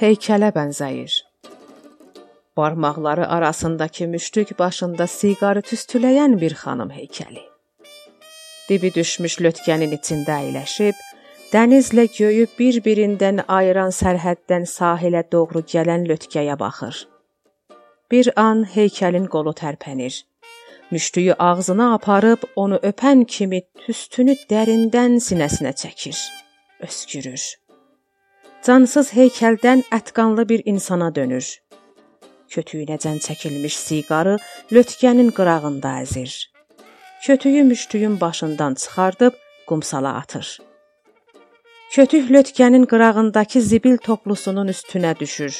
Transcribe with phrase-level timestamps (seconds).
[0.00, 1.12] heykələ bənzəyir.
[2.56, 7.42] Barmaqları arasındakı müştük başında siqarı tüstüləyən bir xanım heykəli.
[8.68, 10.96] Dibi düşmüş lötkənin içində əyləşib,
[11.52, 17.06] dənizlə göyü bir-birindən ayıran sərhəddən sahilə doğru gələn lötkəyə baxır.
[18.10, 20.24] Bir an heykəlin qolu tərpənir.
[20.90, 26.18] Müştüyü ağzına aparıb onu öpən kimi tüstünü dərindən sinəsinə çəkir,
[26.86, 27.67] öskürür.
[28.68, 31.46] Cansız heykəldən ətqanlı bir insana dönür.
[32.52, 34.34] Kötüyünəcən çəkilmiş siqarı
[34.76, 36.34] lötkənin qırağında əzir.
[37.22, 40.58] Kötüyü müştüyün başından çıxardıb qumsala atır.
[41.94, 45.54] Kötük lötkənin qırağındakı zibil toplusunun üstünə düşür.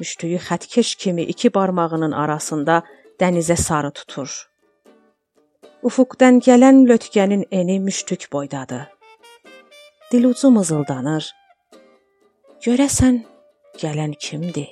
[0.00, 2.82] Müştüyü xətkeş kimi iki barmağının arasında
[3.20, 4.30] dənizə sarı tutur.
[5.82, 8.86] Ufuqdan gələn lötkənin eni müştük boydadır.
[10.12, 11.45] Dilucu mızıldanır.
[12.64, 13.20] Görəsən
[13.76, 14.70] gələn kimdir?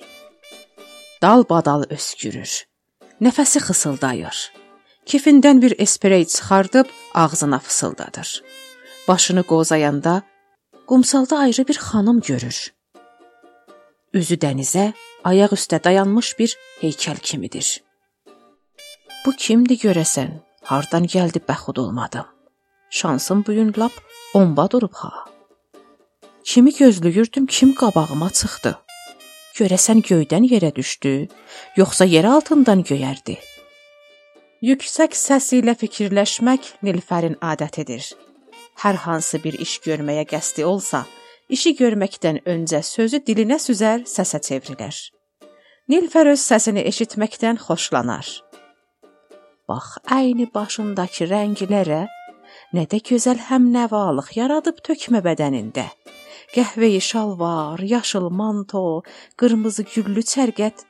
[1.22, 2.52] Dal-badal öskürür.
[3.20, 4.52] Nəfəsi xısıldayır.
[5.06, 8.42] Kifindən bir esprey çıxardıb ağzına fısıldadır.
[9.08, 10.22] Başını qozayanda
[10.86, 12.74] qumsalda ayrı bir xanım görür.
[14.14, 14.92] Üzü dənizə,
[15.24, 17.82] ayaq üstə dayanmış bir heykəl kimidir.
[19.26, 20.30] Bu kimdi görəsən?
[20.62, 22.26] Hardan gəldi bəxud olmadım.
[22.90, 23.92] Şansım bu gün lap
[24.34, 25.33] omba durub ha.
[26.44, 28.72] Kimi gözləyirdim, kim qabağıma çıxdı.
[29.56, 31.12] Görəsən göydən yerə düşdü,
[31.76, 33.38] yoxsa yer altından göyərdi?
[34.68, 38.10] Yüksək səs ilə fikirləşmək Nilfərin adətidir.
[38.82, 41.04] Hər hansı bir iş görməyə qəsdi olsa,
[41.48, 45.00] işi görməkdən öncə sözü dilinə süzər, səsə çevrilər.
[45.88, 48.28] Nilfər öz səsini eşitməkdən xoşlanar.
[49.68, 52.04] Bax, əyni başındakı rənglərə
[52.76, 55.88] nə də gözəl həmnəvalıq yaradıb tökmə bədənində.
[56.54, 59.02] Qəhvəyi şalvar, yaşıl manto,
[59.40, 60.84] qırmızı güllü çərgət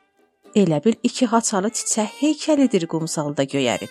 [0.61, 3.89] elə bil iki haçalı çiçək heykəlidir qumsalda göyərib.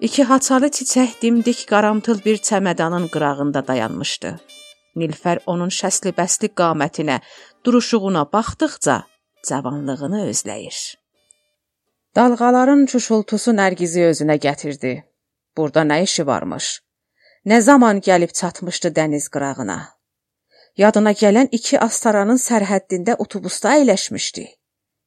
[0.00, 4.32] İki haçalı çiçək dimdik qaramtıl bir çəmədanın qırağında dayanmışdı.
[4.96, 7.20] Nilfər onun şəsli bəsli qamətinə,
[7.64, 9.02] duruşuğuna baxdıqca
[9.48, 10.80] cavanlığını özləyir.
[12.16, 14.96] Dalğaların çuşultusu Nərgizi özünə gətirdi.
[15.56, 16.78] Burada nə işi varmış?
[17.46, 19.78] Nə zaman gəlib çatmışdı dəniz qırağına?
[20.76, 24.46] Yadına gələn iki astaranın sərhəddində otobusda əyləşmişdi.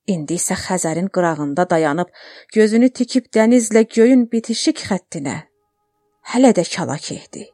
[0.08, 2.08] İndi isə Xəzərin qırağında dayanıb
[2.56, 5.38] gözünü tikib dənizlə göyün bitişik xəttinə.
[6.32, 7.46] Hələ də kalak etdi.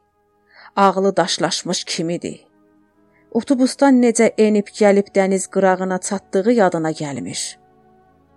[0.76, 2.46] Ağlı daşlaşmış kimidir.
[3.30, 7.58] Otobusdan necə enib gəlib dəniz qırağına çatdığı yadına gəlmir.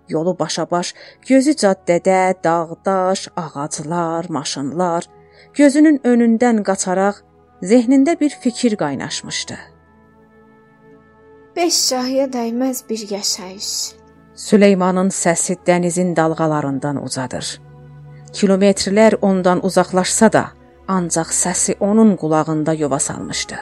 [0.08, 0.94] Yolu başa-baş,
[1.28, 5.06] gözü caddədə, dağ-daş, ağaclar, maşınlar,
[5.54, 7.22] gözünün önündən qaçaraq
[7.62, 9.58] zehnində bir fikir qaynaşmışdı.
[11.56, 13.68] 5 şahıya dəyməz bir yaşayış.
[14.34, 17.60] Süleymanın səsi dənizin dalğalarından uzadır.
[18.32, 20.44] Kilometrlər ondan uzaqlaşsa da,
[20.88, 23.56] ancaq səsi onun qulağında yuva salmışdı.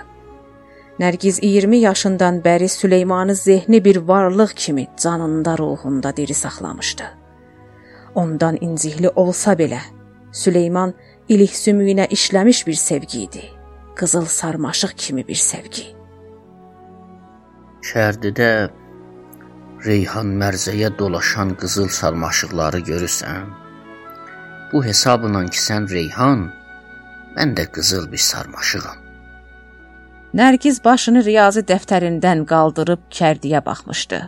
[1.01, 7.05] Nərgiz 20 yaşından bəri Süleymanı zehni bir varlıq kimi canında, ruhunda diri saxlamışdı.
[8.15, 9.79] Ondan incikli olsa belə,
[10.33, 10.95] Süleyman
[11.31, 13.43] ilik sümüyünə işləmiş bir sevgi idi.
[13.99, 15.87] Qızıl sarmaşıq kimi bir sevgi.
[17.91, 18.71] Şərdidə
[19.87, 23.47] Reyhan mərzəyə dolaşan qızıl sarmaşıqları görürsən?
[24.73, 26.51] Bu hesabla ki sən Reyhan,
[27.37, 28.99] mən də qızıl bir sarmaşığam.
[30.35, 34.21] Nərgiz başını riyazi dəftərindən qaldırıb kərdiyə baxmışdı.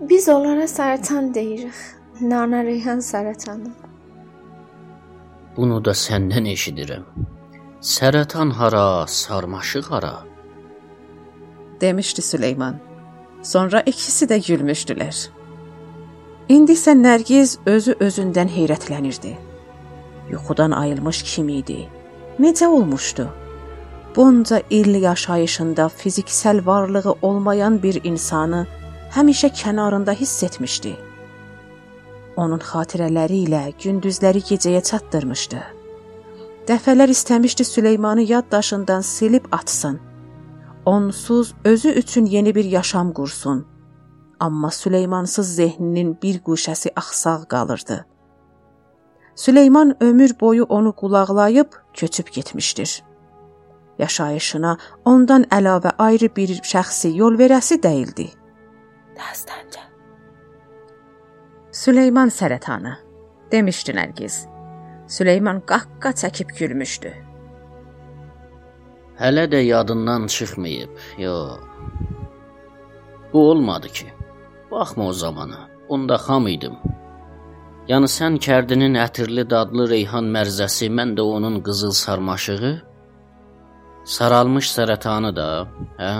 [0.00, 1.74] Biz onlara səratan deyirik.
[2.20, 3.85] Nana Reyhan sərətanı.
[5.56, 7.04] Bunu da səndən eşidirəm.
[7.80, 10.16] Sərətan hara, sarmaşıq hara?
[11.80, 12.76] demişdi Süleyman.
[13.42, 15.16] Sonra ikisi də gülmüşdülər.
[16.48, 19.34] İndi isə Nərgiz özü özündən heyrətlənirdi.
[20.30, 21.88] Yuxudan ayılmış kimi idi.
[22.40, 23.28] Necə olmuşdu?
[24.16, 28.66] bunca il yaşayışında fiziksel varlığı olmayan bir insanı
[29.10, 30.96] həmişə kənarında hiss etmişdi.
[32.36, 35.62] Onun xatirələri ilə gündüzləri gecəyə çatdırmışdı.
[36.68, 40.00] Dəfələr istəmişdi Süleymanı yaddaşından silib atsın.
[40.86, 43.66] Onsuz özü üçün yeni bir yaşam qursun.
[44.40, 48.06] Amma Süleymansız zehninin bir guşəsi axsaq qalırdı.
[49.34, 53.02] Süleyman ömür boyu onu qulaqlayıb köçüb getmişdir
[53.98, 58.30] yaşayışına ondan əlavə ayrı bir şəxsi yol verəsi deyildi.
[59.16, 59.85] Dastanca.
[61.76, 62.94] Süleyman sərətanı
[63.52, 64.36] demişdi Nərgiz.
[65.12, 67.10] Süleyman qaqqa çəkib gülmüşdü.
[69.20, 70.94] Hələ də yadından çıxmayıb.
[71.18, 71.58] Yox.
[73.32, 74.06] Bu olmadı ki.
[74.70, 75.68] Baxma o zamana.
[75.88, 76.78] Onda xam idim.
[77.90, 82.72] Yəni sən kərdinin ətirli dadlı reyhan mərzəsi, mən də onun qızıl sarmaşığı,
[84.16, 85.50] saralmış sərətanı da,
[86.00, 86.14] hə?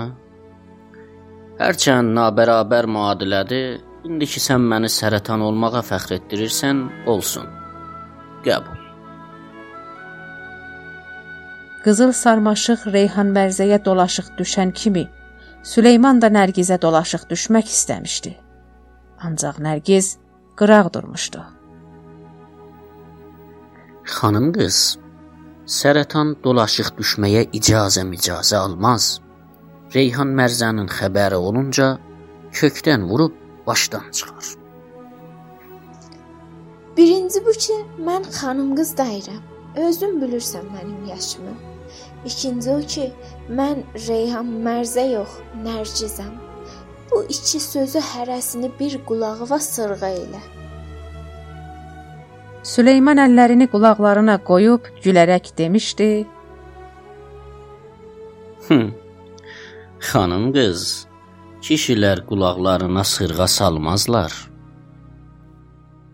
[1.59, 3.86] Hərçənd nabərabər müadilədir.
[4.07, 6.77] İndi ki sən məni sərətan olmağa fəxr etdirirsən,
[7.11, 7.47] olsun.
[8.45, 8.83] Qəbul.
[11.83, 15.03] Qızıl sarmaşıq Reyhan Mərzəyə dolaşıq düşən kimi
[15.71, 18.31] Süleyman da Nərgizə dolaşıq düşmək istəmişdi.
[19.27, 20.13] Ancaq Nərgiz
[20.59, 21.41] qıraq durmuşdu.
[24.13, 24.77] Xanım qız,
[25.79, 29.09] sərətan dolaşıq düşməyə icazə-micazə almaz.
[29.95, 31.89] Reyhan Mərzənin xəbəri olunca
[32.61, 33.35] kökdən vurub
[33.67, 34.47] başdan çıxar.
[36.97, 37.73] Birinci bu ki,
[38.07, 39.43] mən xanım qız deyirəm.
[39.87, 41.53] Özün bilirsən mənim yaşımı.
[42.25, 43.11] İkinci o ki,
[43.49, 46.33] mən Reyhan Mərzə yox, Nərgizəm.
[47.11, 50.41] Bu iki sözü hərəsini bir qulağıva sırğa elə.
[52.63, 56.27] Süleyman əllərini qulaqlarına qoyub gülərək demişdi.
[59.99, 61.06] Xanım qız,
[61.67, 64.33] kişilər qulaqlarına sırğa salmazlar.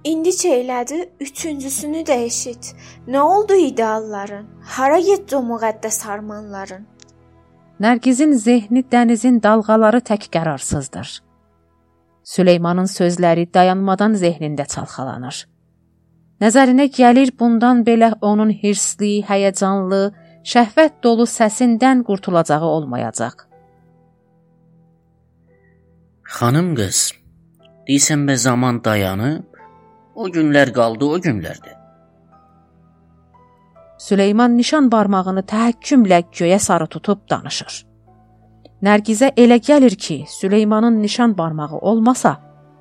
[0.03, 2.75] İndi elədi, üçüncüsünü də eşit.
[3.07, 4.45] Nə oldu idealların?
[4.61, 6.87] Hara getdi o müqəddəs armanların?
[7.79, 11.21] Nərgizin zehni dənizin dalğaları tək qərarsızdır.
[12.23, 15.45] Süleymanın sözləri dayanmadan zehnində çalxalanır.
[16.41, 20.03] Nəzərinə gəlir bundan belə onun hirsli, həyəcanlı,
[20.43, 23.52] şəhvət dolu səsindən qurtulacağı olmayacaq.
[26.33, 26.99] Xanım qız,
[27.87, 29.57] deyirsən bə zaman dayanıb?
[30.15, 31.75] O günlər qaldı o günlərdir.
[34.01, 37.75] Süleyman nişan barmağını təhəkkümlə göyə sarı tutub danışır.
[38.81, 42.33] Nərgizə elə gəlir ki, Süleymanın nişan barmağı olmasa,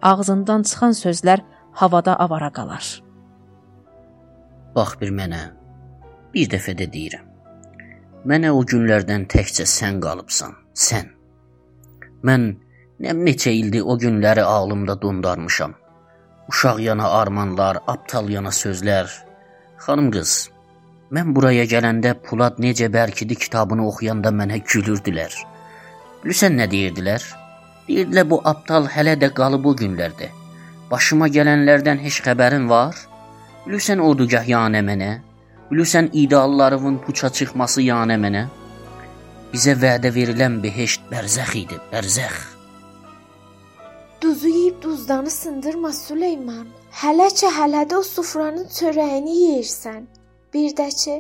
[0.02, 3.02] ağzından çıxan sözlər havada avara qalar.
[4.74, 5.44] Bax bir mənə.
[6.34, 7.28] Bir dəfə də deyirəm.
[8.24, 11.12] Mənə o günlərdən təkcə sən qalıbsan, sən.
[12.24, 12.54] Mən
[13.02, 15.74] nə neçə ildir o günləri ağlımda dondarmışam.
[16.48, 19.10] Uşaq yana armanlar, aptal yana sözlər.
[19.84, 20.32] Xanım qız,
[21.14, 25.34] mən buraya gələndə Pulad necə bərkidi kitabını oxuyanda mənə gülürdülər.
[26.22, 27.24] Bilirsən nə deyirdilər?
[27.88, 30.30] Deyirdilər bu aptal hələ də qalıb o günlərdə.
[30.90, 32.94] Başıma gələnlərdən heç xəbərin var?
[33.66, 35.12] Bilirsən ordugah yanə mənə?
[35.70, 38.46] Bilirsən ideallarımın puça çıxması yanə mənə?
[39.52, 42.51] Bizə vədə verilən behişt bərzəx idi, bərzəx.
[44.22, 46.66] Duzu yeyib duzdanı sındırma Süleyman.
[47.00, 50.04] Hələçə hələdə o sufranın çörəyini yeyirsən.
[50.54, 51.14] Bir də ki,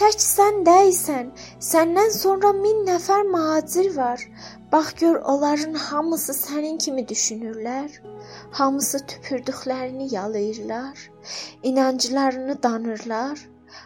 [0.00, 1.28] tək sən deyilsən.
[1.66, 4.24] Səndən sonra 1000 nəfər mühacir var.
[4.72, 8.00] Bax gör onların hamısı sənin kimi düşünürlər.
[8.50, 11.10] Hamısı tüpürdüklərini yalayırlar.
[11.62, 13.38] İnanclarını danırlar.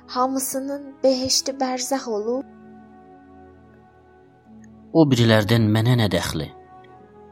[0.07, 2.49] Hamısının behişti bərzəx olub.
[4.93, 6.62] O birilərdən mənə nə dəxli?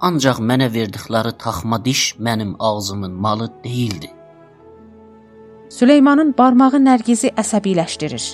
[0.00, 4.10] Ancaq mənə verdikləri taxma diş mənim ağzımın malı deyildi.
[5.68, 8.24] Süleymanın barmağı Nərgizi əsəbiləşdirir.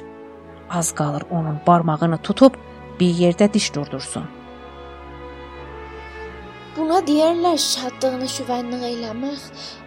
[0.70, 2.54] Az qalır onun barmağını tutub
[3.00, 4.24] bir yerdə diş durdursun.
[6.76, 9.42] Buna deyərlər şadlığını şüvənliq eləmək.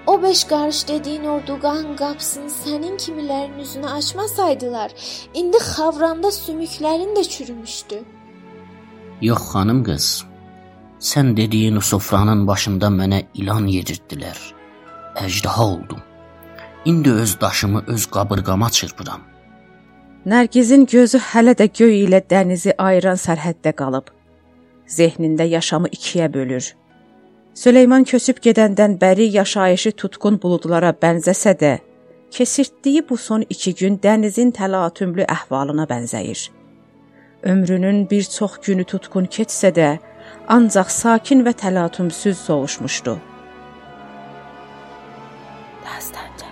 [0.07, 4.95] O beş qarış dediyin orduqan qapısını sənin kimilərin üzünə açmasaydılar,
[5.33, 8.01] indi xavranda sümüklərin də çürümüşdü.
[9.21, 10.07] Yox xanım qız,
[10.99, 14.37] Sən dediyin o sofranın başında mənə ilan yedirdilər.
[15.15, 16.01] Əjdaha oldum.
[16.85, 19.21] İndi öz daşımı öz qabırğama çırpıram.
[20.25, 24.11] Nərgizin gözü hələ də göy ilə dənizi ayıran sərhəddə qalıb.
[24.87, 26.75] Zehnində yaşamı ikiyə bölür.
[27.53, 31.77] Süleyman köçüb gedəndən bəri yaşayışı tutqun buludlara bənzəsə də,
[32.31, 36.49] keçirtdiyi bu son 2 gün dənizin təlatümlü əhvalına bənzəyir.
[37.43, 39.97] Ömrünün bir çox günü tutqun keçsə də,
[40.49, 43.19] ancaq sakin və təlatümsüz sovuşmuşdu.
[45.85, 46.47] Dastanca.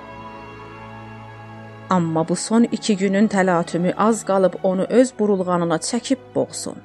[1.89, 6.77] Amma bu son 2 günün təlatümü az qalıb onu öz burulğanına çəkib boğsun.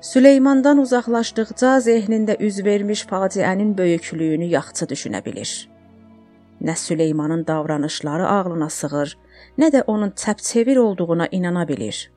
[0.00, 5.68] Süleymandan uzaqlaşdıqca zehnində üz vermiş faciənin böyüklüyünü yaxşı düşünə bilir.
[6.62, 9.16] Nə Süleymanın davranışları ağlına sığır,
[9.58, 12.10] nə də onun çəpçevir olduğuna inana bilir.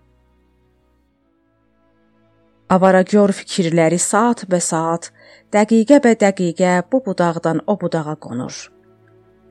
[2.72, 5.10] Avaragor fikirləri saat bə saat,
[5.52, 8.72] dəqiqə bə dəqiqə bu budaqdan o budağa qonur.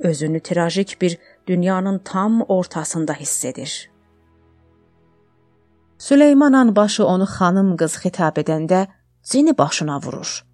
[0.00, 3.91] Özünü trajik bir dünyanın tam ortasında hiss edir.
[5.99, 8.87] Süleyman başı onu xanım qız xitab edəndə
[9.23, 10.45] cini başına vurur.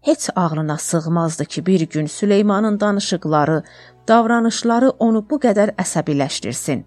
[0.00, 3.62] Heç ağlına sığmazdı ki, bir gün Süleymanın danışıqları,
[4.08, 6.82] davranışları onu bu qədər əsəbiləşdirsin.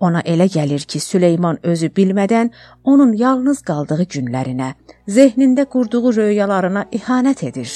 [0.00, 2.50] Ona elə gəlir ki, Süleyman özü bilmədən
[2.84, 4.72] onun yalnız qaldığı günlərinə,
[5.08, 7.72] zehnində qurduğu röyalarına ihanət edir.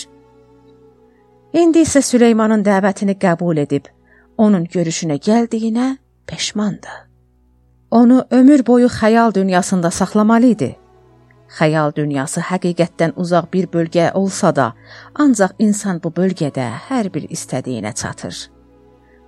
[1.52, 3.90] İndi isə Süleymanın dəvətini qəbul edib,
[4.38, 7.08] onun görüşünə gəldiyinə peşmandır.
[7.90, 10.70] Onu ömür boyu xəyal dünyasında saxlamalı idi.
[11.58, 14.72] Xəyal dünyası həqiqətdən uzaq bir bölgə olsa da,
[15.14, 18.61] ancaq insan bu bölgədə hər bir istədiyinə çatır.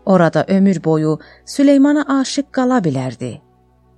[0.07, 3.41] Orada ömür boyu Süleymana aşiq qala bilərdi.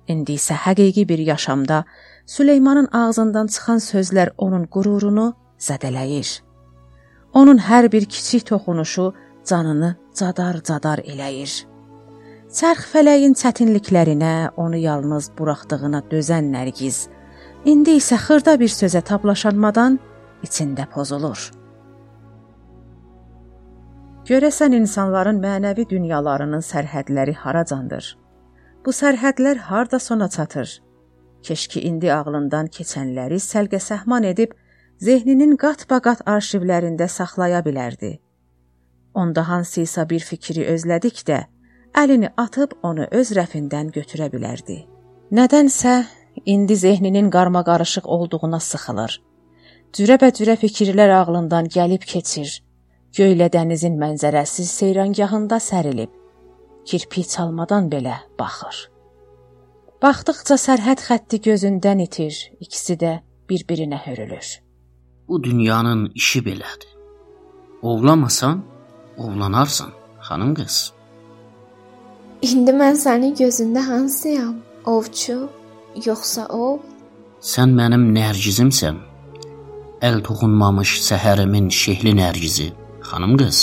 [0.07, 1.83] İndi isə həqiqi bir yaşamda
[2.25, 6.41] Süleymanın ağzından çıxan sözlər onun qürurunu zədələyir.
[7.33, 9.13] Onun hər bir kiçik toxunuşu
[9.45, 11.51] canını cadar-cadar eləyir.
[12.57, 17.07] Çərx fələyin çətinliklərinə onu yalnız buraxdığına dözən Nərgiz
[17.65, 19.99] indi isə xırda bir sözə tablaşanmadan
[20.43, 21.39] içində pozulur.
[24.27, 28.09] Görəsən insanların mənəvi dünyalarının sərhədləri haracandır?
[28.85, 30.73] Bu sərhədlər harda sona çatır?
[31.47, 34.51] Keşki indi ağlından keçənləri səlqə-səhman edib
[34.99, 38.17] zehninin qat-baqat arşivlərində saxlaya bilərdi.
[39.13, 41.39] Onda hansısa bir fikri özlədikdə
[41.95, 44.81] əlini atıb onu öz rəfindən götürə bilərdi.
[45.31, 45.97] Nədənsə
[46.45, 49.21] indi zehninin qarmaqarışıq olduğuna sıxılır.
[49.95, 52.66] Cürəbəcürə fikirlər ağlından gəlib keçir
[53.17, 56.11] Göylə dənizin mənzərəsi seyrangahında sərilib.
[56.85, 58.83] Kirpi çalmadan belə baxır.
[60.03, 63.15] Baxdıqca sərhəd xətti gözündən itir, ikisi də
[63.49, 64.51] bir-birinə hörülür.
[65.27, 66.93] Bu dünyanın işi belədir.
[67.81, 68.63] Ovlamasan,
[69.17, 69.91] ovlanarsan,
[70.29, 70.77] xanım qız.
[72.45, 74.55] İndi mən sənin gözündə hansıyam?
[74.85, 75.39] Ovçu,
[76.05, 76.83] yoxsa ov?
[77.41, 79.05] Sən mənim nərgizimsən.
[80.07, 82.75] Əl toxunmamış səhərimin şehli nərgizi
[83.09, 83.59] xanım qız,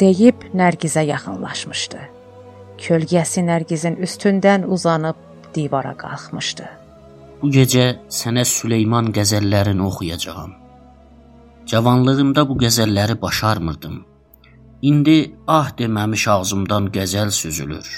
[0.00, 2.00] deyib Nərgizə yaxınlaşmışdı.
[2.78, 5.18] Kölgəsi Nərgizin üstündən uzanıb
[5.54, 6.66] divara qalxmışdı.
[7.42, 7.86] Bu gecə
[8.18, 10.52] sənə Süleyman qəzəllərini oxuyacağam.
[11.70, 13.96] Cavanlığımda bu qəzəlləri başarmırdım.
[14.82, 17.88] İndi ah deməmiş ağzımdan qəzəl süzülür.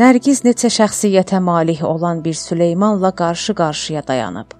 [0.00, 4.54] Nərgiz neçə şəxsiyyətə malik olan bir Süleymanla qarşı-qarşıya dayanıb.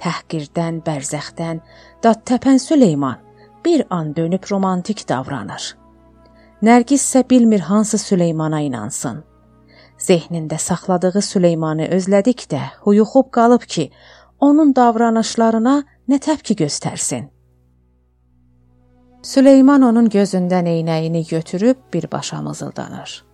[0.00, 1.60] Təhqirdən, bərzəxdən
[2.04, 3.27] dad təpən Süleyman
[3.64, 5.76] bir an dönüb romantik davranır.
[6.62, 9.24] Nərgiz isə bilmir hansı Süleymana inansın.
[9.98, 13.90] Zehnində saxladığı Süleymanı özlədikdə huyuxub qalıb ki,
[14.40, 15.74] onun davranışlarına
[16.08, 17.28] nə təpki göstərsin.
[19.22, 23.24] Süleyman onun gözündən eynəyini götürüb birbaşa mızıldanır.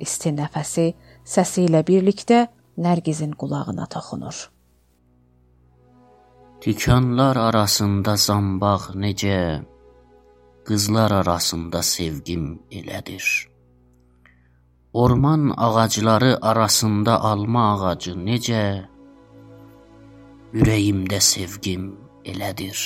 [0.00, 0.88] İsti nəfəsi
[1.24, 2.46] səsi ilə birlikdə
[2.78, 4.50] Nərgizin qulağına toxunur.
[6.62, 9.64] Tikanlar arasında zambaq necə,
[10.62, 13.26] qızlar arasında sevgim elədir.
[14.92, 18.62] Orman ağacları arasında alma ağacı necə,
[20.54, 21.90] ürəyimdə sevgim
[22.24, 22.78] elədir.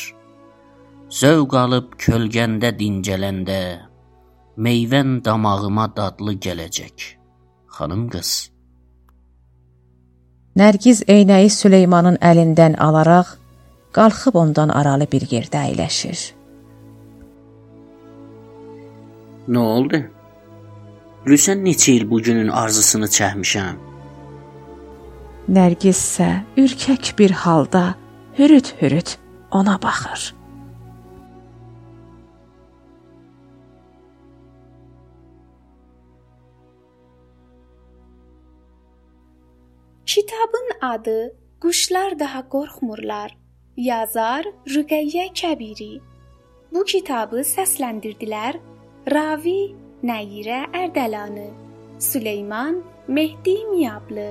[1.13, 3.63] Zövq alıb kölgəndə dincələndə,
[4.57, 7.11] meyvən damağıma dadlı gələcək.
[7.77, 8.37] Xanım qız.
[10.57, 13.43] Nərgiz eynəyi Süleymanın əlindən alaraq
[13.97, 16.21] qalxıb ondan aralı bir yerdə əyləşir.
[19.49, 20.01] Nə oldu?
[21.25, 23.79] Bilirsən neçə il bu günün arzusunu çəkmişəm.
[25.57, 26.29] Nərgiz isə
[26.61, 27.85] ürkək bir halda
[28.39, 29.17] hürüt-hürüt
[29.51, 30.35] ona baxır.
[40.07, 43.46] Kitabın adı Quşlar daha qorxmurlar
[43.77, 46.01] Yazar Rüqəyyə Kəbiri.
[46.73, 48.57] Bu kitabı səsləndirdilər
[49.13, 51.51] Ravi Nəyirə Ərdəlanı,
[52.01, 52.79] Süleyman
[53.09, 54.31] Mehdi Miyablı,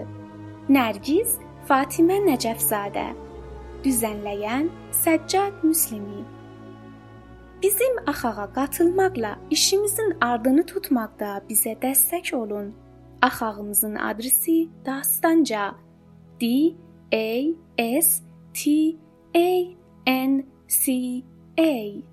[0.66, 1.38] Nərgiz
[1.70, 3.06] Fatimə Nəcəfzadə,
[3.86, 4.72] düzənləyən
[5.04, 6.26] Səccad Müslimi.
[7.62, 12.74] Bizim axağa qatılmaqla işimizin ardını tutmaqda bizə dəstək olun.
[13.22, 15.76] Axağımızın adresi Dastanca
[16.42, 16.74] D
[17.14, 18.24] A S
[18.54, 18.72] T
[19.36, 19.76] A
[20.08, 21.24] N C
[21.60, 22.04] A